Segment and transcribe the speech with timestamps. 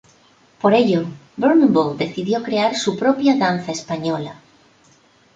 [0.61, 1.05] Por ello,
[1.37, 4.37] Bournonville decidió crear su propia danza española.